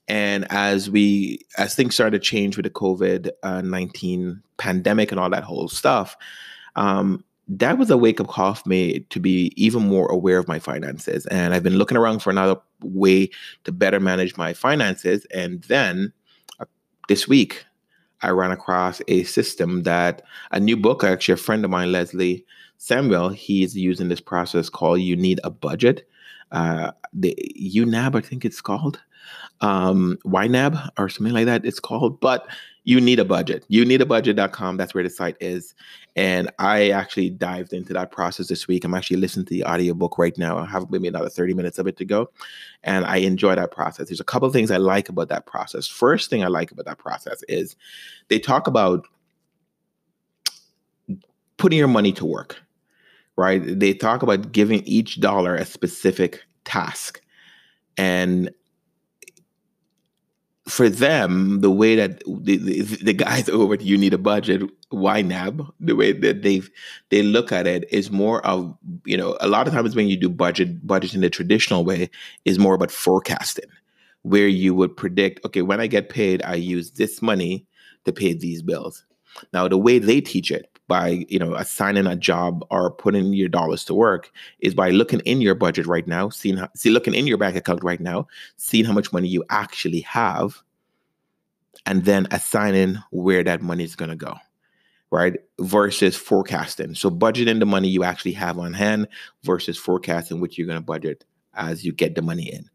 and 0.07 0.45
as 0.51 0.89
we 0.89 1.39
as 1.57 1.73
things 1.73 1.95
started 1.95 2.21
to 2.21 2.23
change 2.23 2.55
with 2.55 2.65
the 2.65 2.69
covid-19 2.69 4.41
pandemic 4.57 5.11
and 5.11 5.19
all 5.19 5.29
that 5.29 5.43
whole 5.43 5.67
stuff 5.67 6.15
um, 6.75 7.23
that 7.47 7.77
was 7.77 7.89
a 7.89 7.97
wake 7.97 8.19
up 8.19 8.27
call 8.27 8.53
for 8.53 8.67
me 8.67 8.99
to 9.09 9.19
be 9.19 9.53
even 9.55 9.87
more 9.87 10.07
aware 10.11 10.37
of 10.37 10.47
my 10.47 10.59
finances. 10.59 11.25
And 11.27 11.53
I've 11.53 11.63
been 11.63 11.77
looking 11.77 11.97
around 11.97 12.19
for 12.19 12.29
another 12.29 12.57
way 12.81 13.29
to 13.63 13.71
better 13.71 13.99
manage 13.99 14.35
my 14.35 14.53
finances. 14.53 15.25
And 15.33 15.63
then 15.63 16.11
uh, 16.59 16.65
this 17.07 17.27
week, 17.27 17.65
I 18.21 18.29
ran 18.29 18.51
across 18.51 19.01
a 19.07 19.23
system 19.23 19.83
that 19.83 20.23
a 20.51 20.59
new 20.59 20.77
book, 20.77 21.03
actually, 21.03 21.33
a 21.33 21.37
friend 21.37 21.63
of 21.63 21.71
mine, 21.71 21.91
Leslie 21.91 22.45
Samuel, 22.77 23.29
he's 23.29 23.75
using 23.75 24.09
this 24.09 24.21
process 24.21 24.69
called 24.69 25.01
You 25.01 25.15
Need 25.15 25.39
a 25.43 25.49
Budget. 25.49 26.07
Uh, 26.51 26.91
the 27.13 27.35
UNAB, 27.59 28.15
I 28.15 28.21
think 28.21 28.45
it's 28.45 28.61
called, 28.61 28.99
um, 29.61 30.17
YNAB 30.25 30.89
or 30.97 31.09
something 31.09 31.33
like 31.33 31.45
that, 31.45 31.65
it's 31.65 31.79
called. 31.79 32.19
But 32.19 32.47
you 32.87 33.01
need 33.01 33.19
a 33.19 33.25
budget. 33.25 33.65
You 33.67 33.83
need 33.83 34.01
a 34.01 34.05
budget.com. 34.05 34.77
That's 34.77 34.93
where 34.93 35.03
the 35.03 35.09
site 35.09 35.35
is. 35.41 35.75
And 36.15 36.49
I 36.57 36.89
actually 36.91 37.29
dived 37.29 37.73
into 37.73 37.91
that 37.91 38.11
process 38.11 38.47
this 38.47 38.65
week. 38.65 38.85
I'm 38.85 38.93
actually 38.93 39.17
listening 39.17 39.45
to 39.47 39.53
the 39.53 39.65
audiobook 39.65 40.17
right 40.17 40.35
now. 40.37 40.57
I 40.57 40.65
have 40.65 40.89
maybe 40.89 41.09
another 41.09 41.27
30 41.27 41.53
minutes 41.53 41.79
of 41.79 41.87
it 41.87 41.97
to 41.97 42.05
go. 42.05 42.31
And 42.83 43.05
I 43.05 43.17
enjoy 43.17 43.55
that 43.55 43.71
process. 43.71 44.07
There's 44.07 44.21
a 44.21 44.23
couple 44.23 44.49
things 44.51 44.71
I 44.71 44.77
like 44.77 45.09
about 45.09 45.27
that 45.27 45.45
process. 45.45 45.85
First 45.85 46.29
thing 46.29 46.45
I 46.45 46.47
like 46.47 46.71
about 46.71 46.85
that 46.85 46.97
process 46.97 47.43
is 47.49 47.75
they 48.29 48.39
talk 48.39 48.67
about 48.67 49.05
putting 51.57 51.77
your 51.77 51.89
money 51.89 52.13
to 52.13 52.25
work, 52.25 52.55
right? 53.35 53.61
They 53.65 53.93
talk 53.93 54.23
about 54.23 54.53
giving 54.53 54.81
each 54.83 55.19
dollar 55.19 55.55
a 55.55 55.65
specific 55.65 56.41
task. 56.63 57.21
And 57.97 58.49
for 60.67 60.89
them, 60.89 61.61
the 61.61 61.71
way 61.71 61.95
that 61.95 62.21
the, 62.25 62.57
the, 62.57 62.81
the, 62.81 63.13
guys 63.13 63.47
over 63.49 63.75
at 63.75 63.81
You 63.81 63.97
Need 63.97 64.13
a 64.13 64.17
Budget, 64.17 64.61
YNAB, 64.91 65.71
the 65.79 65.95
way 65.95 66.11
that 66.11 66.41
they 66.41 66.61
they 67.09 67.23
look 67.23 67.51
at 67.51 67.65
it 67.67 67.85
is 67.91 68.11
more 68.11 68.45
of, 68.45 68.77
you 69.05 69.17
know, 69.17 69.37
a 69.39 69.47
lot 69.47 69.67
of 69.67 69.73
times 69.73 69.95
when 69.95 70.07
you 70.07 70.17
do 70.17 70.29
budget, 70.29 70.85
budget 70.85 71.13
in 71.13 71.21
the 71.21 71.29
traditional 71.29 71.85
way 71.85 72.09
is 72.45 72.59
more 72.59 72.75
about 72.75 72.91
forecasting, 72.91 73.69
where 74.23 74.47
you 74.47 74.75
would 74.75 74.95
predict, 74.95 75.43
okay, 75.45 75.61
when 75.61 75.79
I 75.79 75.87
get 75.87 76.09
paid, 76.09 76.41
I 76.43 76.55
use 76.55 76.91
this 76.91 77.21
money 77.21 77.65
to 78.05 78.11
pay 78.11 78.33
these 78.33 78.61
bills. 78.61 79.05
Now, 79.53 79.67
the 79.67 79.77
way 79.77 79.99
they 79.99 80.21
teach 80.21 80.51
it 80.51 80.69
by, 80.87 81.25
you 81.29 81.39
know, 81.39 81.53
assigning 81.55 82.07
a 82.07 82.15
job 82.15 82.65
or 82.71 82.91
putting 82.91 83.33
your 83.33 83.49
dollars 83.49 83.83
to 83.85 83.93
work 83.93 84.31
is 84.59 84.73
by 84.73 84.89
looking 84.89 85.19
in 85.21 85.41
your 85.41 85.55
budget 85.55 85.85
right 85.85 86.07
now, 86.07 86.29
seeing 86.29 86.57
how, 86.57 86.69
see 86.75 86.89
looking 86.89 87.13
in 87.13 87.27
your 87.27 87.37
bank 87.37 87.55
account 87.55 87.83
right 87.83 87.99
now, 87.99 88.27
seeing 88.55 88.85
how 88.85 88.93
much 88.93 89.11
money 89.11 89.27
you 89.27 89.43
actually 89.49 90.01
have, 90.01 90.61
and 91.85 92.05
then 92.05 92.27
assigning 92.31 92.97
where 93.11 93.43
that 93.43 93.61
money 93.61 93.83
is 93.83 93.95
going 93.95 94.09
to 94.09 94.15
go 94.15 94.35
right? 95.11 95.37
Versus 95.59 96.15
forecasting. 96.15 96.95
So 96.95 97.09
budgeting 97.09 97.59
the 97.59 97.65
money 97.65 97.87
you 97.87 98.03
actually 98.03 98.33
have 98.33 98.59
on 98.59 98.73
hand 98.73 99.07
versus 99.43 99.77
forecasting 99.77 100.41
what 100.41 100.57
you're 100.57 100.67
going 100.67 100.79
to 100.79 100.85
budget 100.85 101.25
as 101.53 101.85
you 101.85 101.91
get 101.91 102.15
the 102.15 102.21
money 102.21 102.51
in. 102.51 102.69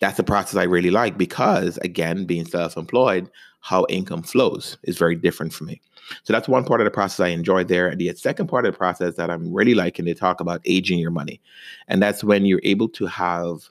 That's 0.00 0.18
a 0.18 0.24
process 0.24 0.56
I 0.56 0.64
really 0.64 0.90
like 0.90 1.18
because, 1.18 1.76
again, 1.78 2.24
being 2.24 2.46
self 2.46 2.76
employed, 2.76 3.30
how 3.60 3.84
income 3.88 4.22
flows 4.22 4.78
is 4.84 4.96
very 4.96 5.16
different 5.16 5.52
for 5.52 5.64
me. 5.64 5.80
So 6.22 6.32
that's 6.32 6.48
one 6.48 6.64
part 6.64 6.80
of 6.80 6.84
the 6.84 6.90
process 6.90 7.20
I 7.20 7.28
enjoy 7.28 7.64
there. 7.64 7.88
And 7.88 8.00
the 8.00 8.14
second 8.14 8.48
part 8.48 8.66
of 8.66 8.72
the 8.72 8.78
process 8.78 9.16
that 9.16 9.30
I'm 9.30 9.52
really 9.52 9.74
liking 9.74 10.06
to 10.06 10.14
talk 10.14 10.40
about 10.40 10.60
aging 10.64 10.98
your 10.98 11.10
money. 11.10 11.40
And 11.86 12.02
that's 12.02 12.24
when 12.24 12.46
you're 12.46 12.60
able 12.64 12.88
to 12.90 13.06
have 13.06 13.68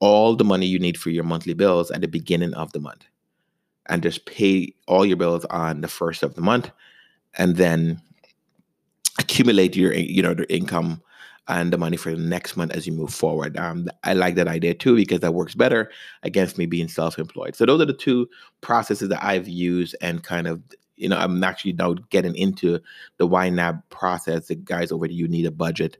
all 0.00 0.36
the 0.36 0.44
money 0.44 0.66
you 0.66 0.78
need 0.78 0.98
for 0.98 1.10
your 1.10 1.24
monthly 1.24 1.54
bills 1.54 1.90
at 1.90 2.00
the 2.00 2.08
beginning 2.08 2.54
of 2.54 2.72
the 2.72 2.80
month 2.80 3.04
and 3.86 4.02
just 4.02 4.26
pay 4.26 4.72
all 4.86 5.06
your 5.06 5.16
bills 5.16 5.44
on 5.46 5.80
the 5.80 5.88
first 5.88 6.22
of 6.22 6.34
the 6.34 6.42
month 6.42 6.70
and 7.38 7.56
then 7.56 8.00
accumulate 9.18 9.74
your 9.74 9.94
you 9.94 10.22
know 10.22 10.34
the 10.34 10.52
income 10.52 11.00
and 11.48 11.72
the 11.72 11.78
money 11.78 11.96
for 11.96 12.10
the 12.10 12.20
next 12.20 12.56
month 12.56 12.72
as 12.72 12.86
you 12.86 12.92
move 12.92 13.14
forward. 13.14 13.56
Um, 13.56 13.88
I 14.02 14.14
like 14.14 14.34
that 14.34 14.48
idea 14.48 14.74
too 14.74 14.96
because 14.96 15.20
that 15.20 15.34
works 15.34 15.54
better 15.54 15.92
against 16.24 16.58
me 16.58 16.66
being 16.66 16.88
self-employed. 16.88 17.54
So 17.54 17.64
those 17.64 17.80
are 17.80 17.86
the 17.86 17.92
two 17.92 18.28
processes 18.62 19.08
that 19.10 19.24
I've 19.24 19.46
used 19.46 19.94
and 20.00 20.24
kind 20.24 20.48
of 20.48 20.60
you 20.96 21.08
know, 21.08 21.16
I'm 21.16 21.42
actually 21.44 21.74
now 21.74 21.94
getting 22.10 22.34
into 22.34 22.80
the 23.18 23.28
YNAB 23.28 23.82
process. 23.90 24.46
The 24.46 24.54
guys 24.54 24.90
over 24.92 25.06
there, 25.06 25.14
you 25.14 25.28
need 25.28 25.46
a 25.46 25.50
budget, 25.50 25.98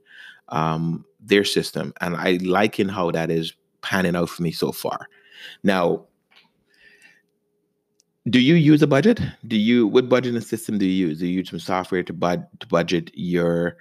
um, 0.49 1.05
their 1.19 1.43
system, 1.43 1.93
and 2.01 2.15
I 2.15 2.39
liking 2.41 2.89
how 2.89 3.11
that 3.11 3.31
is 3.31 3.53
panning 3.81 4.15
out 4.15 4.29
for 4.29 4.43
me 4.43 4.51
so 4.51 4.71
far. 4.71 5.07
Now, 5.63 6.05
do 8.29 8.39
you 8.39 8.55
use 8.55 8.81
a 8.81 8.87
budget? 8.87 9.21
Do 9.47 9.55
you 9.55 9.87
what 9.87 10.09
budgeting 10.09 10.43
system 10.43 10.77
do 10.77 10.85
you 10.85 11.07
use? 11.07 11.19
Do 11.19 11.27
you 11.27 11.39
use 11.39 11.49
some 11.49 11.59
software 11.59 12.03
to 12.03 12.13
bud 12.13 12.45
to 12.59 12.67
budget 12.67 13.11
your 13.13 13.77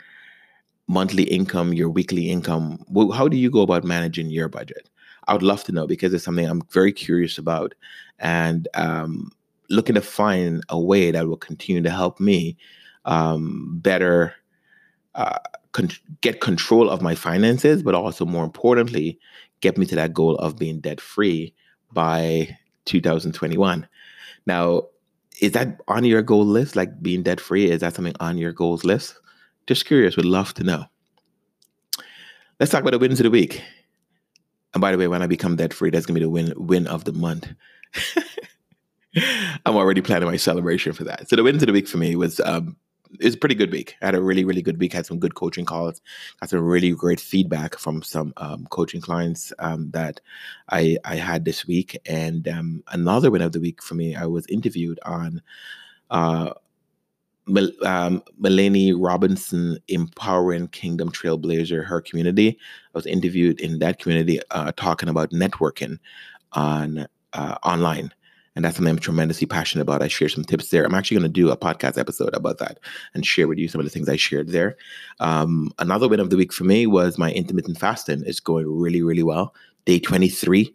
monthly 0.87 1.25
income, 1.25 1.73
your 1.73 1.91
weekly 1.91 2.31
income? 2.31 2.85
How 3.13 3.27
do 3.27 3.37
you 3.37 3.51
go 3.51 3.63
about 3.63 3.85
managing 3.85 4.31
your 4.31 4.49
budget? 4.49 4.89
I 5.27 5.33
would 5.33 5.43
love 5.43 5.65
to 5.65 5.73
know 5.73 5.89
because 5.89 6.15
it's 6.15 6.25
something 6.25 6.47
I'm 6.47 6.63
very 6.71 6.93
curious 6.93 7.39
about, 7.39 7.75
and 8.21 8.69
um, 8.75 9.33
looking 9.69 9.95
to 9.95 10.01
find 10.01 10.63
a 10.69 10.79
way 10.79 11.11
that 11.11 11.27
will 11.27 11.37
continue 11.37 11.83
to 11.83 11.91
help 11.91 12.21
me 12.21 12.57
um, 13.05 13.79
better 13.81 14.35
uh, 15.15 15.39
con- 15.73 15.91
get 16.21 16.41
control 16.41 16.91
of 16.91 17.03
my 17.03 17.15
finances, 17.15 17.83
but 17.83 17.95
also 17.95 18.25
more 18.25 18.45
importantly, 18.45 19.19
get 19.61 19.79
me 19.79 19.87
to 19.87 19.95
that 19.95 20.13
goal 20.13 20.37
of 20.37 20.59
being 20.59 20.81
debt 20.81 21.01
free 21.01 21.55
by 21.93 22.57
2021. 22.85 23.87
Now, 24.47 24.83
is 25.41 25.53
that 25.53 25.81
on 25.89 26.05
your 26.05 26.23
goal 26.23 26.47
list? 26.47 26.77
Like 26.77 27.03
being 27.03 27.23
debt 27.23 27.41
free? 27.41 27.71
Is 27.71 27.81
that 27.81 27.95
something 27.95 28.15
on 28.21 28.39
your 28.39 28.53
goals 28.53 28.85
list? 28.85 29.17
Just 29.67 29.87
curious, 29.87 30.17
would 30.17 30.25
love 30.25 30.55
to 30.55 30.63
know. 30.63 30.85
Let's 32.59 32.73
talk 32.73 32.81
about 32.81 32.93
the 32.93 32.99
wins 32.99 33.21
of 33.21 33.25
the 33.25 33.31
week. 33.31 33.63
And 34.73 34.81
by 34.81 34.93
the 34.93 34.99
way, 34.99 35.09
when 35.09 35.23
I 35.23 35.27
become 35.27 35.57
debt 35.57 35.75
free, 35.75 35.91
that's 35.91 36.07
gonna 36.07 36.19
be 36.19 36.25
the 36.25 36.31
win 36.31 36.53
win 36.57 36.87
of 36.87 37.05
the 37.05 37.13
month. 37.13 37.49
I'm 39.67 39.77
already 39.77 40.01
planning 40.01 40.29
my 40.29 40.37
celebration 40.37 40.93
for 40.93 41.05
that. 41.05 41.29
So 41.29 41.37
the 41.37 41.43
wins 41.43 41.63
of 41.63 41.67
the 41.67 41.73
week 41.73 41.89
for 41.89 41.99
me 41.99 42.17
was 42.17 42.41
um, 42.41 42.77
it 43.19 43.25
was 43.25 43.35
a 43.35 43.39
pretty 43.39 43.55
good 43.55 43.71
week. 43.71 43.97
I 44.03 44.07
had 44.07 44.15
a 44.15 44.23
really, 44.23 44.45
really 44.45 44.63
good 44.63 44.79
week. 44.79 44.93
had 44.93 45.07
some 45.07 45.19
good 45.19 45.35
coaching 45.35 45.65
calls. 45.65 46.01
Got 46.41 46.51
some 46.51 46.61
really 46.61 46.91
great 46.91 47.21
feedback 47.21 47.79
from 47.79 48.03
some 48.03 48.33
um, 48.37 48.67
coaching 48.71 49.01
clients 49.01 49.53
um, 49.59 49.91
that 49.93 50.21
I 50.71 50.99
I 51.05 51.17
had 51.17 51.45
this 51.45 51.67
week. 51.67 51.99
And 52.07 52.49
um, 52.49 52.83
another 52.93 53.31
win 53.31 53.43
of 53.43 53.53
the 53.53 53.61
week 53.61 53.83
for 53.83 53.95
me, 53.95 54.15
I 54.15 54.27
was 54.27 54.47
interviewed 54.49 54.99
on 55.05 55.41
uh, 56.11 56.53
um, 57.85 58.23
Melanie 58.39 58.93
Robinson, 58.93 59.79
empowering 59.89 60.69
Kingdom 60.69 61.11
Trailblazer, 61.11 61.85
her 61.85 62.01
community. 62.01 62.59
I 62.95 62.99
was 62.99 63.07
interviewed 63.07 63.61
in 63.61 63.79
that 63.79 63.99
community, 64.01 64.41
uh, 64.51 64.73
talking 64.77 65.09
about 65.09 65.31
networking 65.31 65.99
on 66.53 67.07
uh, 67.33 67.57
online 67.63 68.13
and 68.57 68.65
that's 68.65 68.77
something 68.77 68.91
I'm 68.91 68.99
tremendously 68.99 69.47
passionate 69.47 69.83
about. 69.83 70.03
I 70.03 70.09
share 70.09 70.31
some 70.31 70.43
tips 70.43 70.71
there. 70.71 70.85
I'm 70.85 70.95
actually 70.95 71.19
going 71.19 71.31
to 71.31 71.41
do 71.41 71.51
a 71.51 71.57
podcast 71.57 71.99
episode 71.99 72.35
about 72.35 72.59
that 72.59 72.81
and 73.15 73.25
share 73.25 73.47
with 73.47 73.59
you 73.59 73.69
some 73.69 73.81
of 73.81 73.85
the 73.85 73.91
things 73.91 74.09
I 74.09 74.17
shared 74.17 74.49
there. 74.49 74.77
Um, 75.21 75.71
another 75.79 76.09
win 76.09 76.21
of 76.21 76.31
the 76.31 76.37
week 76.37 76.55
for 76.55 76.65
me 76.65 76.87
was 76.87 77.19
my 77.19 77.31
intermittent 77.33 77.79
fasting. 77.79 78.25
It's 78.27 78.41
going 78.41 78.67
really, 78.67 79.03
really 79.03 79.23
well. 79.23 79.55
Day 79.85 80.01
23 80.01 80.75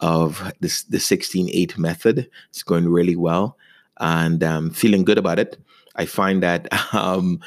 of 0.00 0.52
this 0.60 0.82
the 0.84 0.98
16-8 0.98 1.78
method. 1.78 2.28
It's 2.48 2.64
going 2.64 2.88
really 2.88 3.16
well, 3.16 3.56
and 3.98 4.42
um, 4.42 4.70
feeling 4.70 5.04
good 5.04 5.18
about 5.18 5.38
it. 5.38 5.56
I 5.96 6.06
find 6.06 6.42
that 6.42 6.68
um, 6.94 7.40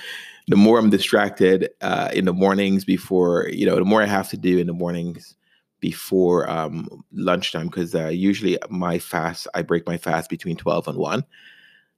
the 0.48 0.56
more 0.56 0.80
I'm 0.80 0.90
distracted 0.90 1.70
uh, 1.82 2.10
in 2.13 2.25
the 2.25 2.34
mornings 2.34 2.86
before, 2.86 3.50
you 3.50 3.66
know, 3.66 3.75
the 3.75 3.86
more 3.86 4.02
I 4.02 4.06
have 4.06 4.30
to 4.30 4.38
do 4.38 4.60
in 4.60 4.68
the 4.68 4.74
mornings 4.74 5.36
before 5.84 6.50
um, 6.50 7.04
lunchtime 7.12 7.68
because 7.68 7.94
uh, 7.94 8.08
usually 8.08 8.58
my 8.70 8.98
fast, 8.98 9.50
I 9.54 9.63
break 9.63 9.86
my 9.86 9.98
fast 9.98 10.30
between 10.30 10.56
12 10.56 10.88
and 10.88 10.98
1. 10.98 11.25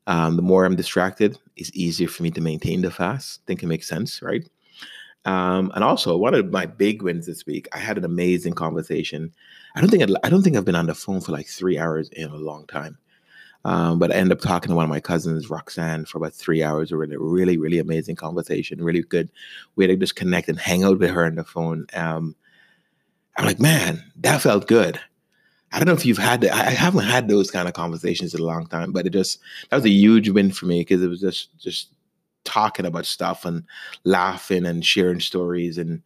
Um, 0.07 0.35
the 0.37 0.41
more 0.41 0.65
I'm 0.65 0.75
distracted, 0.75 1.37
it's 1.55 1.69
easier 1.75 2.07
for 2.07 2.23
me 2.23 2.31
to 2.31 2.41
maintain 2.41 2.81
the 2.81 2.89
fast. 2.89 3.41
I 3.41 3.45
think 3.45 3.61
it 3.61 3.67
makes 3.67 3.87
sense, 3.87 4.23
right? 4.23 4.43
Um, 5.25 5.71
and 5.75 5.83
also, 5.83 6.17
one 6.17 6.33
of 6.33 6.51
my 6.51 6.65
big 6.65 7.03
wins 7.03 7.27
this 7.27 7.45
week, 7.45 7.67
I 7.73 7.77
had 7.77 7.99
an 7.99 8.05
amazing 8.05 8.53
conversation. 8.53 9.31
I 9.75 9.81
don't 9.81 9.91
think 9.91 10.01
I'd, 10.01 10.15
I, 10.23 10.29
don't 10.29 10.41
think 10.41 10.57
I've 10.57 10.65
been 10.65 10.73
on 10.73 10.87
the 10.87 10.95
phone 10.95 11.21
for 11.21 11.31
like 11.31 11.45
three 11.45 11.77
hours 11.77 12.09
in 12.09 12.31
a 12.31 12.35
long 12.35 12.65
time. 12.65 12.97
Um, 13.65 13.99
but 13.99 14.11
I 14.11 14.15
ended 14.15 14.35
up 14.35 14.41
talking 14.43 14.69
to 14.69 14.75
one 14.75 14.85
of 14.85 14.89
my 14.89 14.99
cousins, 14.99 15.51
Roxanne, 15.51 16.05
for 16.05 16.17
about 16.17 16.33
three 16.33 16.63
hours. 16.63 16.89
We 16.89 16.97
were 16.97 17.03
in 17.03 17.13
a 17.13 17.19
really, 17.19 17.57
really 17.59 17.77
amazing 17.77 18.15
conversation, 18.15 18.83
really 18.83 19.03
good 19.03 19.29
way 19.75 19.85
to 19.85 19.95
just 19.95 20.15
connect 20.15 20.49
and 20.49 20.57
hang 20.57 20.83
out 20.83 20.97
with 20.97 21.11
her 21.11 21.25
on 21.25 21.35
the 21.35 21.43
phone. 21.43 21.85
Um, 21.93 22.35
I'm 23.37 23.45
like, 23.45 23.59
man, 23.59 24.03
that 24.17 24.41
felt 24.41 24.67
good. 24.67 24.99
I 25.71 25.79
don't 25.79 25.87
know 25.87 25.93
if 25.93 26.05
you've 26.05 26.17
had 26.17 26.41
that. 26.41 26.53
I 26.53 26.69
haven't 26.69 27.03
had 27.03 27.27
those 27.27 27.51
kind 27.51 27.67
of 27.67 27.73
conversations 27.73 28.33
in 28.33 28.39
a 28.39 28.45
long 28.45 28.67
time, 28.67 28.91
but 28.91 29.05
it 29.05 29.11
just 29.11 29.39
that 29.69 29.75
was 29.75 29.85
a 29.85 29.89
huge 29.89 30.29
win 30.29 30.51
for 30.51 30.65
me 30.65 30.81
because 30.81 31.01
it 31.01 31.09
was 31.09 31.19
just 31.19 31.57
just 31.59 31.89
talking 32.45 32.85
about 32.85 33.05
stuff 33.05 33.43
and 33.43 33.63
laughing 34.03 34.65
and 34.65 34.85
sharing 34.85 35.19
stories 35.19 35.79
and 35.79 36.01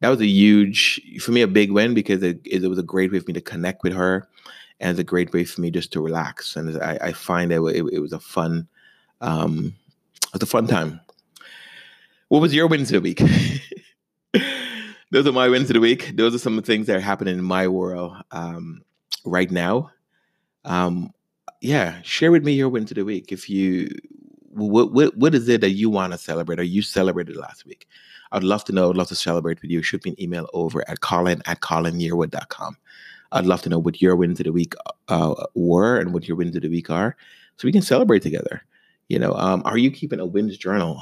that 0.00 0.08
was 0.08 0.20
a 0.22 0.26
huge 0.26 1.20
for 1.20 1.32
me 1.32 1.42
a 1.42 1.46
big 1.46 1.70
win 1.70 1.92
because 1.92 2.22
it, 2.22 2.40
it 2.46 2.66
was 2.66 2.78
a 2.78 2.82
great 2.82 3.12
way 3.12 3.18
for 3.18 3.26
me 3.26 3.34
to 3.34 3.42
connect 3.42 3.82
with 3.82 3.92
her 3.92 4.26
and 4.80 4.90
it's 4.90 4.98
a 4.98 5.04
great 5.04 5.34
way 5.34 5.44
for 5.44 5.60
me 5.60 5.70
just 5.70 5.92
to 5.92 6.00
relax 6.00 6.56
and 6.56 6.82
I, 6.82 6.98
I 7.02 7.12
find 7.12 7.50
that 7.50 7.62
it, 7.62 7.84
it, 7.92 7.98
was 7.98 8.14
a 8.14 8.18
fun 8.18 8.66
um, 9.20 9.74
it 10.22 10.32
was 10.32 10.42
a 10.42 10.46
fun 10.46 10.66
time 10.66 10.98
what 12.28 12.40
was 12.40 12.54
your 12.54 12.66
wins 12.66 12.92
of 12.92 13.02
the 13.02 13.08
week? 13.08 13.20
Those 15.12 15.26
are 15.26 15.32
my 15.32 15.48
wins 15.48 15.70
of 15.70 15.74
the 15.74 15.80
week. 15.80 16.12
Those 16.16 16.34
are 16.34 16.38
some 16.38 16.58
of 16.58 16.64
the 16.64 16.72
things 16.72 16.86
that 16.86 16.96
are 16.96 17.00
happening 17.00 17.38
in 17.38 17.44
my 17.44 17.68
world 17.68 18.16
um, 18.32 18.82
right 19.24 19.50
now. 19.50 19.90
Um, 20.64 21.12
yeah, 21.60 22.00
share 22.02 22.32
with 22.32 22.44
me 22.44 22.52
your 22.52 22.68
wins 22.68 22.90
of 22.90 22.96
the 22.96 23.04
week. 23.04 23.30
If 23.30 23.48
you, 23.48 23.88
what, 24.50 24.92
what, 24.92 25.16
what 25.16 25.34
is 25.34 25.48
it 25.48 25.60
that 25.60 25.70
you 25.70 25.90
want 25.90 26.12
to 26.12 26.18
celebrate 26.18 26.58
or 26.58 26.64
you 26.64 26.82
celebrated 26.82 27.36
last 27.36 27.64
week? 27.66 27.86
I'd 28.32 28.42
love 28.42 28.64
to 28.64 28.72
know. 28.72 28.90
I'd 28.90 28.96
love 28.96 29.08
to 29.08 29.14
celebrate 29.14 29.62
with 29.62 29.70
you. 29.70 29.80
Shoot 29.82 30.04
me 30.04 30.10
an 30.10 30.22
email 30.22 30.48
over 30.52 30.88
at 30.90 31.00
colin 31.00 31.40
at 31.46 31.60
colinyearwood.com. 31.60 32.76
I'd 33.32 33.46
love 33.46 33.62
to 33.62 33.68
know 33.68 33.78
what 33.78 34.02
your 34.02 34.16
wins 34.16 34.40
of 34.40 34.44
the 34.44 34.52
week 34.52 34.74
uh, 35.08 35.34
were 35.54 35.98
and 35.98 36.12
what 36.12 36.26
your 36.26 36.36
wins 36.36 36.56
of 36.56 36.62
the 36.62 36.68
week 36.68 36.90
are 36.90 37.16
so 37.56 37.66
we 37.66 37.72
can 37.72 37.82
celebrate 37.82 38.22
together. 38.22 38.62
You 39.08 39.20
know, 39.20 39.34
um, 39.34 39.62
are 39.64 39.78
you 39.78 39.90
keeping 39.90 40.20
a 40.20 40.26
wins 40.26 40.56
journal? 40.56 41.00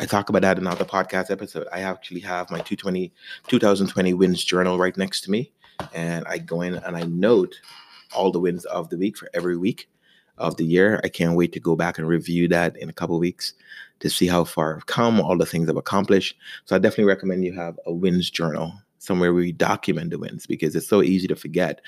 I 0.00 0.06
talk 0.06 0.28
about 0.28 0.42
that 0.42 0.58
in 0.58 0.66
another 0.66 0.84
podcast 0.84 1.28
episode. 1.30 1.66
I 1.72 1.80
actually 1.80 2.20
have 2.20 2.50
my 2.50 2.58
220, 2.58 3.12
2020 3.48 4.14
wins 4.14 4.44
journal 4.44 4.78
right 4.78 4.96
next 4.96 5.22
to 5.22 5.30
me. 5.30 5.50
And 5.92 6.24
I 6.28 6.38
go 6.38 6.62
in 6.62 6.76
and 6.76 6.96
I 6.96 7.02
note 7.02 7.56
all 8.14 8.30
the 8.30 8.38
wins 8.38 8.64
of 8.66 8.90
the 8.90 8.96
week 8.96 9.16
for 9.16 9.28
every 9.34 9.56
week 9.56 9.88
of 10.38 10.56
the 10.56 10.64
year. 10.64 11.00
I 11.02 11.08
can't 11.08 11.36
wait 11.36 11.52
to 11.52 11.60
go 11.60 11.74
back 11.74 11.98
and 11.98 12.06
review 12.06 12.46
that 12.48 12.76
in 12.76 12.88
a 12.88 12.92
couple 12.92 13.18
weeks 13.18 13.54
to 13.98 14.08
see 14.08 14.28
how 14.28 14.44
far 14.44 14.76
I've 14.76 14.86
come, 14.86 15.20
all 15.20 15.36
the 15.36 15.44
things 15.44 15.68
I've 15.68 15.76
accomplished. 15.76 16.36
So 16.64 16.76
I 16.76 16.78
definitely 16.78 17.04
recommend 17.04 17.44
you 17.44 17.54
have 17.54 17.76
a 17.84 17.92
wins 17.92 18.30
journal 18.30 18.72
somewhere 18.98 19.34
where 19.34 19.42
you 19.42 19.52
document 19.52 20.10
the 20.10 20.18
wins 20.18 20.46
because 20.46 20.76
it's 20.76 20.88
so 20.88 21.02
easy 21.02 21.26
to 21.26 21.34
forget 21.34 21.80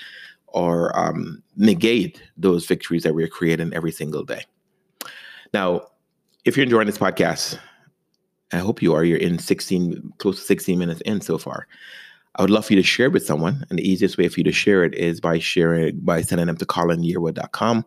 or 0.47 0.97
um, 0.99 1.41
negate 1.55 2.21
those 2.35 2.65
victories 2.65 3.03
that 3.03 3.15
we're 3.15 3.29
creating 3.29 3.73
every 3.73 3.91
single 3.91 4.25
day. 4.25 4.43
Now, 5.53 5.87
if 6.43 6.57
you're 6.57 6.65
enjoying 6.65 6.87
this 6.87 6.97
podcast, 6.97 7.57
I 8.53 8.57
hope 8.57 8.81
you 8.81 8.93
are. 8.93 9.03
You're 9.03 9.17
in 9.17 9.39
16, 9.39 10.13
close 10.17 10.39
to 10.39 10.45
16 10.45 10.77
minutes 10.77 11.01
in 11.01 11.21
so 11.21 11.37
far. 11.37 11.67
I 12.35 12.41
would 12.41 12.49
love 12.49 12.65
for 12.65 12.73
you 12.73 12.81
to 12.81 12.87
share 12.87 13.07
it 13.07 13.13
with 13.13 13.25
someone. 13.25 13.65
And 13.69 13.77
the 13.79 13.89
easiest 13.89 14.17
way 14.17 14.27
for 14.27 14.39
you 14.39 14.43
to 14.45 14.51
share 14.51 14.83
it 14.83 14.95
is 14.95 15.19
by 15.19 15.39
sharing, 15.39 15.99
by 15.99 16.21
sending 16.21 16.47
them 16.47 16.57
to 16.57 16.65
colinyearwood.com. 16.65 17.85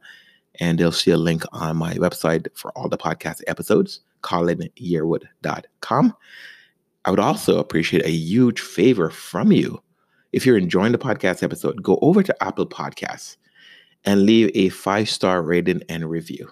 And 0.61 0.79
they'll 0.79 0.93
see 0.93 1.11
a 1.11 1.17
link 1.17 1.43
on 1.53 1.77
my 1.77 1.95
website 1.95 2.47
for 2.55 2.71
all 2.73 2.89
the 2.89 2.99
podcast 2.99 3.43
episodes, 3.47 4.01
colinyearwood.com. 4.23 6.15
I 7.07 7.11
would 7.11 7.21
also 7.21 7.59
appreciate 7.59 8.07
a 8.07 8.11
huge 8.11 8.61
favor 8.61 9.11
from 9.11 9.53
you. 9.53 9.83
If 10.33 10.47
you're 10.47 10.59
enjoying 10.59 10.93
the 10.93 10.99
podcast 10.99 11.43
episode, 11.43 11.83
go 11.83 11.99
over 12.03 12.23
to 12.23 12.43
Apple 12.43 12.67
Podcasts 12.67 13.37
and 14.05 14.25
leave 14.25 14.51
a 14.55 14.69
five 14.71 15.09
star 15.09 15.43
rating 15.43 15.83
and 15.89 16.09
review. 16.09 16.51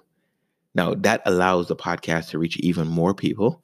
Now, 0.74 0.94
that 0.94 1.22
allows 1.26 1.68
the 1.68 1.76
podcast 1.76 2.30
to 2.30 2.38
reach 2.38 2.56
even 2.58 2.88
more 2.88 3.14
people 3.14 3.62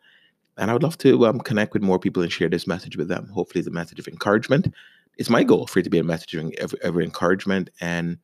and 0.59 0.71
I 0.71 0.75
would 0.75 0.83
love 0.83 0.99
to 0.99 1.27
um, 1.27 1.41
connect 1.41 1.73
with 1.73 1.83
more 1.83 1.99
people 1.99 2.23
and 2.23 2.33
share 2.33 2.49
this 2.49 2.67
message 2.67 2.97
with 2.97 3.09
them. 3.09 3.29
Hopefully, 3.29 3.65
a 3.67 3.71
message 3.71 3.99
of 3.99 4.09
encouragement. 4.09 4.75
It's 5.17 5.31
my 5.31 5.43
goal 5.43 5.67
for 5.67 5.81
it 5.81 5.83
to 5.85 5.91
be 5.91 5.99
a 5.99 6.05
message 6.05 6.35
of, 6.35 6.75
of 6.83 7.01
encouragement 7.01 7.71
and 7.81 8.19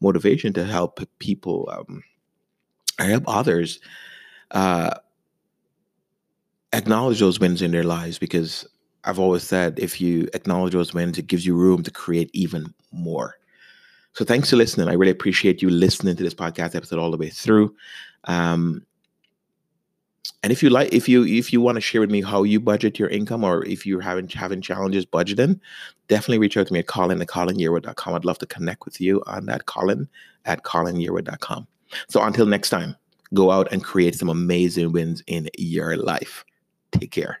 motivation 0.00 0.52
to 0.52 0.64
help 0.64 1.00
people, 1.18 1.68
um, 1.72 2.04
help 2.98 3.24
others 3.26 3.80
uh, 4.52 4.94
acknowledge 6.72 7.18
those 7.18 7.40
wins 7.40 7.62
in 7.62 7.72
their 7.72 7.82
lives. 7.82 8.18
Because 8.18 8.66
I've 9.04 9.18
always 9.18 9.42
said, 9.42 9.78
if 9.78 10.00
you 10.00 10.28
acknowledge 10.34 10.72
those 10.72 10.94
wins, 10.94 11.18
it 11.18 11.26
gives 11.26 11.44
you 11.44 11.56
room 11.56 11.82
to 11.82 11.90
create 11.90 12.30
even 12.32 12.72
more. 12.92 13.36
So 14.12 14.24
thanks 14.24 14.48
for 14.48 14.56
listening. 14.56 14.88
I 14.88 14.94
really 14.94 15.12
appreciate 15.12 15.60
you 15.60 15.68
listening 15.68 16.16
to 16.16 16.22
this 16.22 16.32
podcast 16.32 16.74
episode 16.74 16.98
all 16.98 17.10
the 17.10 17.18
way 17.18 17.28
through. 17.28 17.74
Um, 18.24 18.85
and 20.42 20.52
if 20.52 20.62
you 20.62 20.70
like 20.70 20.92
if 20.92 21.08
you 21.08 21.24
if 21.24 21.52
you 21.52 21.60
want 21.60 21.76
to 21.76 21.80
share 21.80 22.00
with 22.00 22.10
me 22.10 22.22
how 22.22 22.42
you 22.42 22.60
budget 22.60 22.98
your 22.98 23.08
income 23.08 23.44
or 23.44 23.64
if 23.64 23.86
you're 23.86 24.00
having 24.00 24.28
having 24.28 24.60
challenges 24.60 25.06
budgeting 25.06 25.58
definitely 26.08 26.38
reach 26.38 26.56
out 26.56 26.66
to 26.66 26.72
me 26.72 26.80
at 26.80 26.86
colin 26.86 27.20
at 27.20 27.28
colinyearwood.com 27.28 28.14
i'd 28.14 28.24
love 28.24 28.38
to 28.38 28.46
connect 28.46 28.84
with 28.84 29.00
you 29.00 29.22
on 29.26 29.46
that 29.46 29.66
colin 29.66 30.08
at 30.44 30.62
colinyearwood.com 30.62 31.66
so 32.08 32.22
until 32.22 32.46
next 32.46 32.70
time 32.70 32.96
go 33.34 33.50
out 33.50 33.70
and 33.72 33.84
create 33.84 34.14
some 34.14 34.28
amazing 34.28 34.92
wins 34.92 35.22
in 35.26 35.48
your 35.58 35.96
life. 35.96 36.44
Take 36.92 37.10
care 37.10 37.40